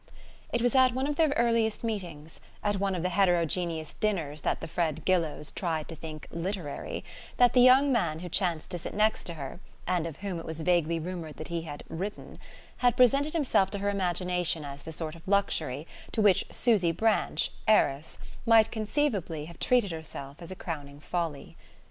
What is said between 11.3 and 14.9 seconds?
that he had "written," had presented himself to her imagination as